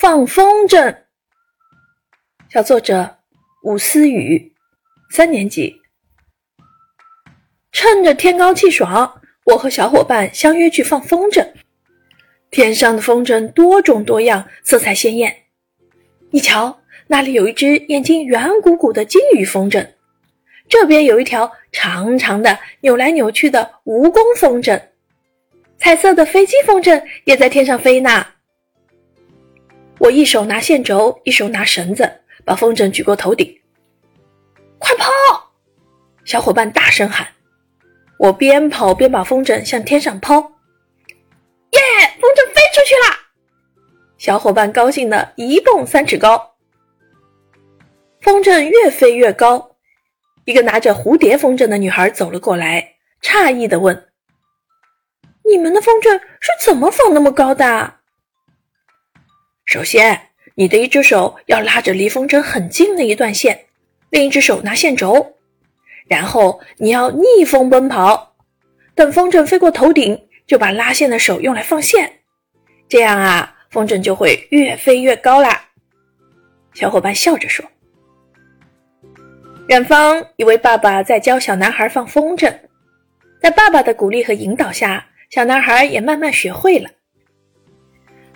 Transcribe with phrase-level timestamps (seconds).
[0.00, 0.96] 放风筝。
[2.48, 3.18] 小作者
[3.64, 4.54] 吴思雨，
[5.10, 5.82] 三年级。
[7.72, 11.44] 趁着天高气爽，我和小伙伴相约去放风筝。
[12.48, 15.36] 天上的风筝多种多样，色彩鲜艳。
[16.30, 19.84] 你瞧，那里有一只眼睛圆鼓鼓的金鱼风筝，
[20.68, 24.80] 这边有一条长长的、扭来扭去的蜈蚣风筝，
[25.76, 28.24] 彩色的飞机风筝也在天上飞呢。
[29.98, 33.60] 我一手拿线轴，一手拿绳子，把风筝举过头顶。
[34.78, 35.10] 快跑！
[36.24, 37.26] 小伙伴大声喊。
[38.18, 40.36] 我边跑边把风筝向天上抛。
[41.70, 41.80] 耶！
[42.20, 43.16] 风筝飞出去了！
[44.18, 46.54] 小伙伴高兴的一蹦三尺高。
[48.20, 49.76] 风筝越飞越高，
[50.44, 54.08] 一个拿着蝴蝶风筝的女孩走了过来，诧异的问
[55.48, 57.94] ：“你们的风筝是怎么放那么高的？”
[59.68, 60.18] 首先，
[60.54, 63.66] 你的一只手要拉着离风筝很近的一段线，
[64.08, 65.34] 另一只手拿线轴，
[66.06, 68.34] 然后你要逆风奔跑，
[68.94, 72.10] 等风筝飞过头顶，就把拉线的手用来放线，
[72.88, 75.62] 这样啊，风筝就会越飞越高啦。
[76.72, 77.62] 小伙伴笑着说。
[79.68, 82.50] 远方，一位爸爸在教小男孩放风筝，
[83.42, 86.88] 在爸爸的鼓励和引导下，小男孩也慢慢学会了。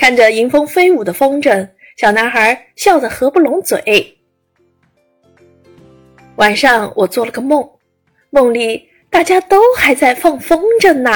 [0.00, 4.18] 看着迎风飞舞的风筝，小男孩笑得合不拢嘴。
[6.36, 7.70] 晚上，我做了个梦，
[8.30, 11.10] 梦里大家都还在放风筝呢。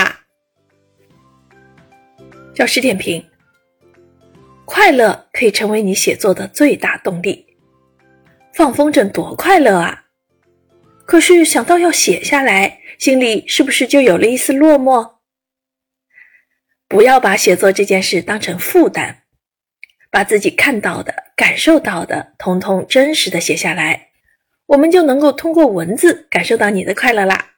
[2.53, 3.25] 教师点评：
[4.67, 7.47] 快乐可以成为你写作的最大动力。
[8.53, 10.05] 放风筝多快乐啊！
[11.07, 15.15] 可是想到要写下来，心里是不是就有了一丝落寞？
[16.95, 19.17] 不要把写作这件事当成负担，
[20.13, 24.11] 把自己看到的、感受到的，通通真实的写下来，
[24.67, 27.55] 我们就能够通过文字感受到你的快乐啦。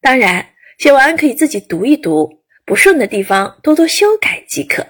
[0.00, 4.86] 当然，写完可以自己读一读，不顺的地方多多修改即可。